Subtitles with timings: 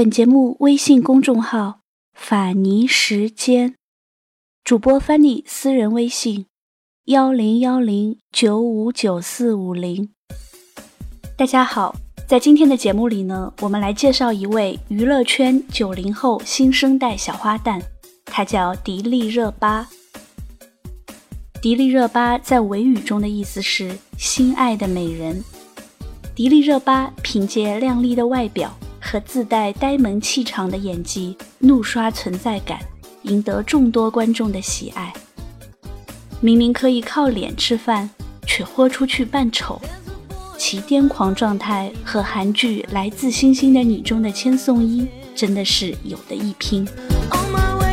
[0.00, 1.80] 本节目微信公众号
[2.16, 3.74] “法尼时间”，
[4.64, 6.46] 主播 Fanny 私人微信：
[7.04, 10.08] 幺零幺零九五九四五零。
[11.36, 11.94] 大家好，
[12.26, 17.82] 在今天的节目里呢，我们来介绍一位娱乐圈九零后新生代小花旦，
[18.24, 19.86] 她叫迪丽热巴。
[21.60, 25.44] 迪丽热巴在维语中的意思是“心爱的美人”。
[26.34, 28.74] 迪丽热巴凭借靓丽的外表。
[29.10, 32.78] 和自带呆萌气场的演技，怒刷存在感，
[33.22, 35.12] 赢得众多观众的喜爱。
[36.40, 38.08] 明明可以靠脸吃饭，
[38.46, 39.82] 却豁出去扮丑，
[40.56, 46.84] 其癫狂状态和韩剧《来自星星的你》中的千颂伊真的是有的一拼。
[47.32, 47.90] On my way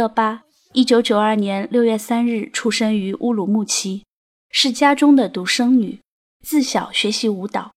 [0.00, 4.02] 热巴，一九九二年六月三日出生于乌鲁木齐，
[4.50, 6.00] 是家中的独生女，
[6.42, 7.72] 自小学习舞蹈。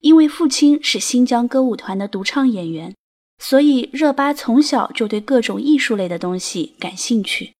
[0.00, 2.94] 因为父亲是新疆歌舞团的独唱演员，
[3.38, 7.54] 所以热巴从小就对各种艺术类的东西感兴趣，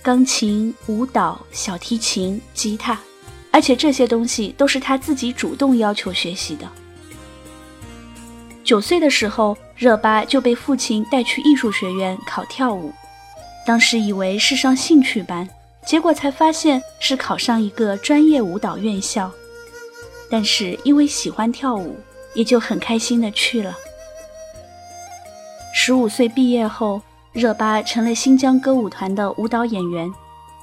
[0.00, 3.00] 钢琴、舞蹈、小提琴、吉他，
[3.50, 6.70] 而且这些东西都是她自己主动要求学习的。
[8.72, 12.90] 九岁的时候，热巴就被父亲带去艺术学院考跳舞。
[13.66, 15.46] 当时以为是上兴趣班，
[15.84, 19.30] 结果才发现是考上一个专业舞蹈院校。
[20.30, 22.00] 但是因为喜欢跳舞，
[22.32, 23.76] 也就很开心的去了。
[25.74, 27.02] 十五岁毕业后，
[27.34, 30.10] 热巴成了新疆歌舞团的舞蹈演员，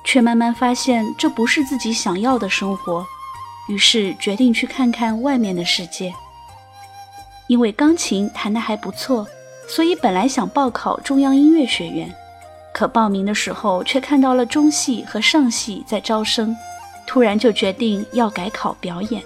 [0.04, 3.06] 却慢慢发现这不是自己想要的生活，
[3.68, 6.12] 于是决定去看看外面的世界。
[7.50, 9.28] 因为钢琴弹得还不错，
[9.68, 12.14] 所以本来想报考中央音乐学院，
[12.72, 16.56] 可报名的时候却看到了中戏和上戏在招生，
[17.08, 19.24] 突然就决定要改考表演。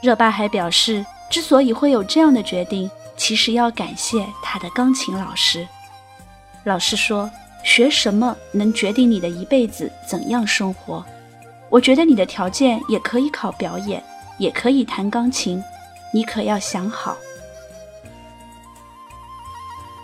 [0.00, 5.68] 热巴还表示，之所以会有这样的决定，其实要感谢他的钢琴老师。
[6.64, 7.30] 老师说，
[7.62, 11.04] 学什么能决定你的一辈子怎样生活。
[11.68, 14.02] 我觉得你的条件也可以考表演，
[14.38, 15.62] 也可以弹钢琴。
[16.16, 17.14] 你可要想好。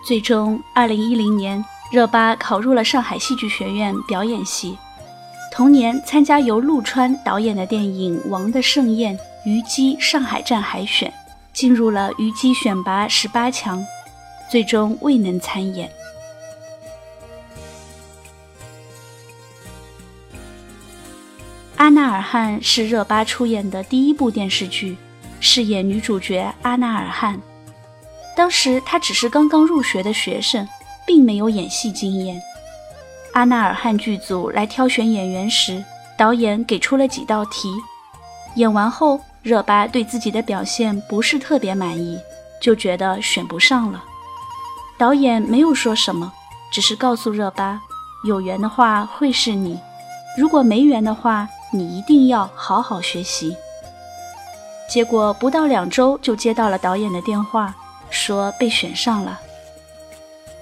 [0.06, 4.76] 最终，二零一零年，热巴考入了上海戏剧学院表演系。
[5.50, 11.10] 同年，参加由陆川导演的电影《王的盛宴》虞姬上海站海选，
[11.54, 13.82] 进入了虞姬选拔十八强，
[14.50, 15.88] 最终未能参演。
[21.76, 24.98] 《阿纳尔汗》是热巴出演的第一部电视剧。
[25.44, 27.38] 饰演女主角阿纳尔汗，
[28.36, 30.66] 当时她只是刚刚入学的学生，
[31.04, 32.40] 并没有演戏经验。
[33.32, 35.84] 阿纳尔汗剧组来挑选演员时，
[36.16, 37.74] 导演给出了几道题。
[38.54, 42.16] 演完后，热巴对自己的表现不是特别满意，
[42.60, 44.04] 就觉得选不上了。
[44.96, 46.32] 导演没有说什么，
[46.70, 47.80] 只是告诉热巴，
[48.28, 49.80] 有缘的话会是你，
[50.38, 53.56] 如果没缘的话，你一定要好好学习。
[54.92, 57.74] 结果不到两周就接到了导演的电话，
[58.10, 59.40] 说被选上了。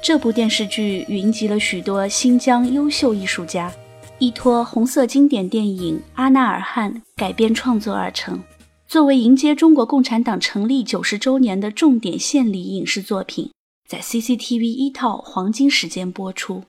[0.01, 3.73] 这部电视剧云集了许多新疆优秀艺术家，
[4.21, 8.41] 依托红色经典电影《阿纳尔汗》改编创作而成，
[8.87, 13.51] 作为迎接中国共产党成立九十周年的重点献礼影视作品，
[13.89, 16.62] 在 CCTV 一套黄金时间播出。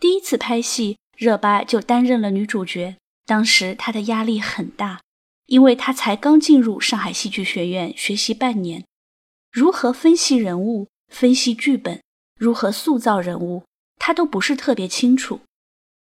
[0.00, 2.96] 第一次拍戏，热巴就担任了女主角，
[3.26, 5.00] 当时她的压力很大。
[5.50, 8.84] 因为他才刚进入上海戏剧学院学习半年，
[9.50, 12.00] 如何分析人物、分析剧本、
[12.36, 13.64] 如何塑造人物，
[13.98, 15.40] 他都不是特别清楚。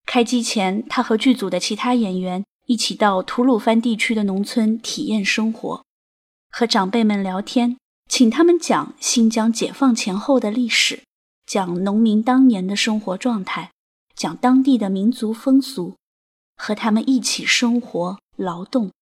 [0.06, 5.84] 开机前，他和剧组的其他演员一起到吐鲁番地区的农村体验生活，
[6.52, 7.76] 和长辈们聊天，
[8.08, 11.02] 请他们讲新疆解放前后的历史，
[11.44, 13.72] 讲农民当年的生活状态，
[14.14, 15.96] 讲当地的民族风俗，
[16.56, 18.92] 和他们一起生活、劳动。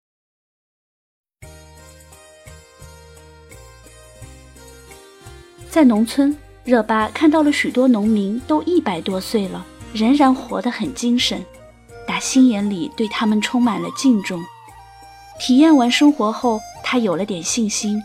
[5.72, 9.64] 在农村，热巴看到了许多农民都一百多岁了，
[9.94, 11.42] 仍然活得很精神，
[12.06, 14.38] 打心眼里对他们充满了敬重。
[15.40, 17.98] 体验完生活后，他有了点信心。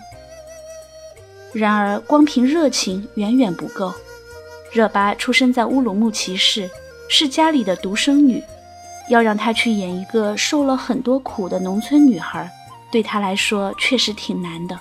[1.51, 3.93] 然而，光凭热情远远不够。
[4.71, 6.69] 热巴出生在乌鲁木齐市，
[7.09, 8.41] 是家里的独生女，
[9.09, 12.49] 要让她去演一个受了很多苦的农村女孩，
[12.89, 14.79] 对她来说确实挺难的。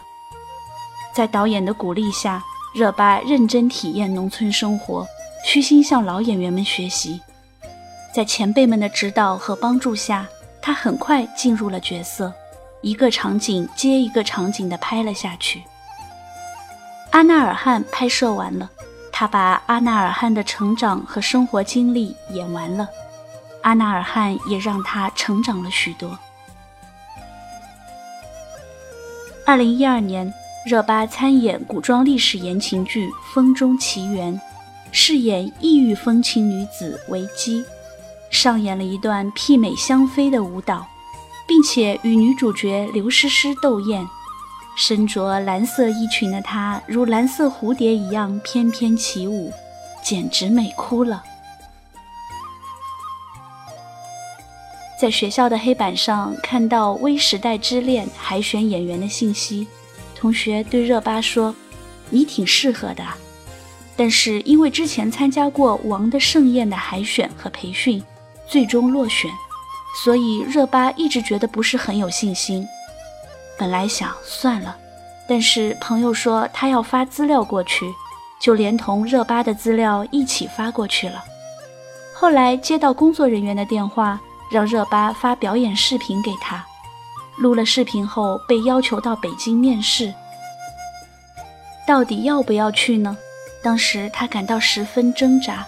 [1.12, 2.44] 在导演的鼓励下，
[2.76, 5.06] 热巴认真体验农村生活，
[5.42, 7.22] 虚心向老演员们学习。
[8.14, 10.28] 在前辈们的指导和帮助下，
[10.60, 12.30] 她很快进入了角色，
[12.82, 15.62] 一个场景接一个场景地拍了下去。
[17.12, 18.70] 阿纳尔汗拍摄完了，
[19.10, 22.86] 他把阿纳尔汗的成长和生活经历演完了，
[23.62, 26.18] 阿纳尔汗也让他成长了许多。
[29.46, 30.30] 二零一二年，
[30.66, 34.34] 热巴参演古装历史言情剧《风中奇缘》，
[34.90, 37.64] 饰演异域风情女子维姬，
[38.30, 40.84] 上演了一段媲美香妃的舞蹈，
[41.46, 44.04] 并且与女主角刘诗诗斗艳。
[44.76, 49.52] 身着蓝色衣裙的她，如蓝色蝴蝶一样翩翩起舞，
[50.02, 51.22] 简直美哭了。
[55.00, 59.68] 在学校的黑板上看到《微时代之恋》海选演员的信息，
[60.18, 61.54] 同学对热巴说
[62.10, 63.04] ：“你挺适合的。”
[63.96, 68.02] 但是因为之前参加过《王的盛宴》的海选和培训，
[68.46, 69.30] 最终落选，
[70.04, 72.66] 所以热巴一直觉得不是很有信心。
[73.58, 74.76] 本来想算了，
[75.26, 77.90] 但是朋友说他要发资料过去，
[78.38, 81.24] 就连同热巴的资料一起发过去了。
[82.14, 84.20] 后来接到工作人员的电话，
[84.50, 86.62] 让热巴发表演视频给他。
[87.38, 90.12] 录了视频后，被要求到北京面试。
[91.86, 93.16] 到底要不要去呢？
[93.62, 95.66] 当时他感到十分挣扎，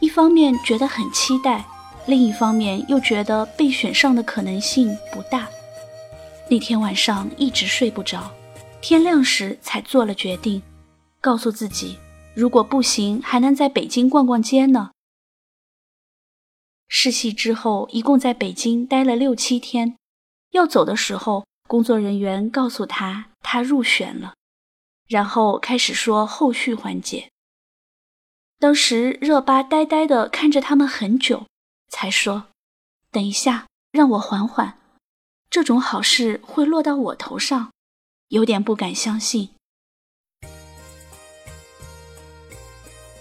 [0.00, 1.64] 一方面觉得很期待，
[2.06, 5.48] 另一方面又觉得被选上的可能性不大。
[6.50, 8.30] 那天晚上一直睡不着，
[8.80, 10.62] 天亮时才做了决定，
[11.20, 11.98] 告诉自己，
[12.34, 14.90] 如果不行，还能在北京逛逛街呢。
[16.88, 19.96] 试戏之后，一共在北京待了六七天，
[20.54, 24.34] 要走的时候，工作人员告诉他他入选了，
[25.08, 27.28] 然后开始说后续环节。
[28.60, 31.46] 当时热巴呆呆地看着他们很久，
[31.88, 32.44] 才说
[33.10, 34.78] ：“等一下，让我缓缓。”
[35.50, 37.72] 这种好事会落到我头上，
[38.28, 39.50] 有点不敢相信。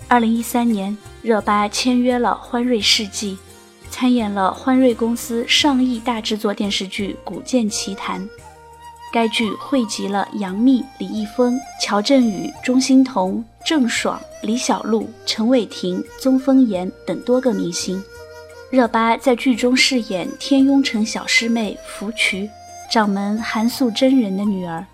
[0.08, 3.40] 二零一三年，热巴签约了欢瑞世纪，
[4.04, 8.22] 参演了欢瑞公司上亿大制作电视剧《古剑奇谭》。
[9.14, 18.04] 该剧汇集了杨幂、李易峰、乔振宇、钟欣桐、郑爽、李小璐、陈伟霆、宗峰岩等多个明星。
[18.70, 22.50] 热巴在剧中饰演天墉城小师妹福渠，
[22.92, 24.86] 掌门韩素真人的女儿。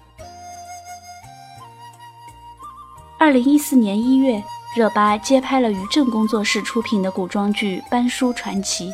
[3.17, 4.43] 二零一四年一月，
[4.75, 8.89] 热巴接拍了于正工作室出品的古装剧《班淑传奇》，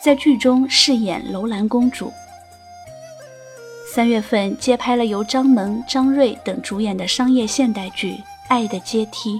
[0.00, 2.12] 在剧中饰演楼兰公主。
[3.94, 8.12] 三月份接拍了由张萌、张睿等主演的商业现代剧
[8.48, 9.34] 《爱的阶梯》。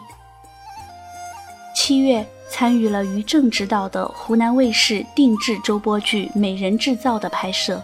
[1.75, 2.27] 七月。
[2.49, 7.83] 参与了于正执导的湖南卫视定制周播剧《美人制造》的拍摄。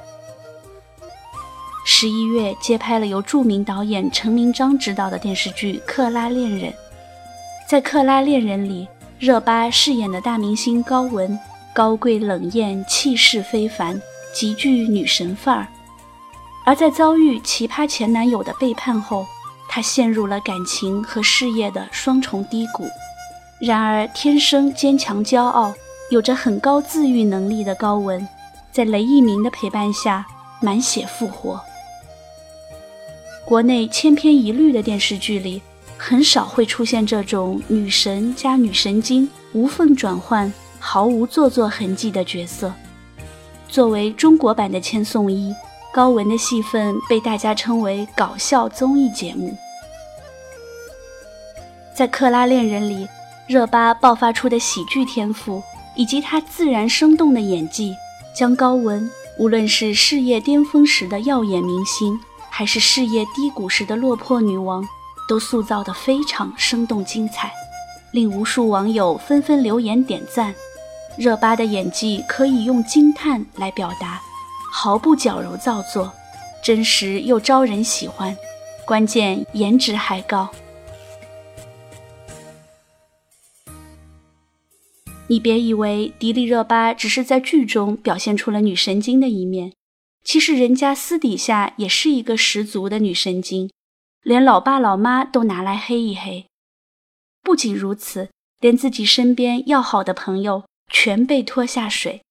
[1.85, 6.71] 十一月接拍了由著名导演陈明章执导的电视剧《克拉恋人》。
[7.73, 8.87] 在《克拉恋人》里，
[9.19, 11.39] 热巴饰演的大明星高雯，
[11.73, 13.99] 高贵冷艳，气势非凡，
[14.35, 15.67] 极具女神范儿。
[16.67, 19.25] 而在遭遇奇葩前男友的背叛后，
[19.71, 22.87] 她陷入了感情和事业的双重低谷。
[23.59, 25.73] 然而，天生坚强、骄傲、
[26.11, 28.29] 有着很高自愈能力的高雯，
[28.71, 30.27] 在雷奕明的陪伴下
[30.61, 31.59] 满血复活。
[33.47, 35.63] 国内千篇一律的电视剧里，
[36.05, 42.75] 很少会出现这种女神加女神经、无缝转换、毫无做作痕迹的角色。
[43.69, 45.55] 作为中国版的千颂伊，
[45.95, 49.57] 高雯的戏份被大家称为搞笑综艺节目。
[51.95, 53.07] 在《克拉恋人》里。
[53.49, 55.63] 热巴爆发出的喜剧天赋，
[55.95, 57.95] 以及她自然生动的演技，
[58.35, 62.19] 将高雯无论是事业巅峰时的耀眼明星，
[62.49, 64.83] 还是事业低谷时的落魄女王，
[65.33, 67.51] 都塑造得非常生动精彩，
[68.11, 70.55] 令无数网友纷纷留言点赞。
[71.17, 74.21] 热巴的演技可以用惊叹来表达，
[74.71, 76.13] 毫不矫揉造作，
[76.63, 78.37] 真实又招人喜欢，
[78.85, 80.51] 关键颜值还高。
[85.29, 89.73] 你别以为迪丽热巴只是在剧中表现出了女神经的一面，
[90.23, 93.71] 其实人家私底下也是一个十足的女神经，
[94.23, 96.47] 连老爸老妈都拿来黑一黑。
[97.43, 102.23] 不仅如此，连自己身边要好的朋友全被拖下水。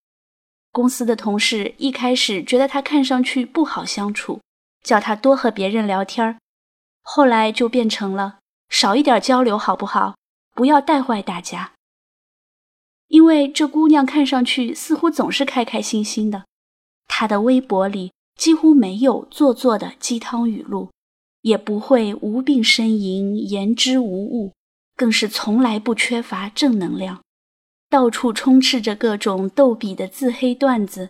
[0.71, 4.39] 公司的同事一开始觉得他看上去不好相处，
[4.81, 6.37] 叫他多和别人聊天儿，
[7.01, 10.15] 后来就变成了少一点交流好不好？
[10.55, 11.73] 不要带坏大家。
[13.09, 16.45] 因为这姑娘看上去似乎总是开开心心的，
[17.07, 20.89] 她的微博里几乎没有做作的鸡汤语录，
[21.41, 24.53] 也不会无病呻吟、言之无物，
[24.95, 27.21] 更是从来不缺乏正能量。
[27.89, 31.09] 到处充斥着各种逗比的自黑段子，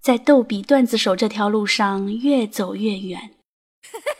[0.00, 3.30] 在逗比段子手这条路上越走越远。